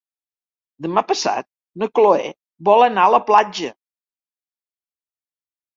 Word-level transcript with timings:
Demà 0.85 1.03
passat 1.11 1.47
na 1.83 1.89
Cloè 1.99 2.33
vol 2.71 2.89
anar 2.89 3.07
a 3.11 3.15
la 3.19 3.23
platja. 3.29 3.73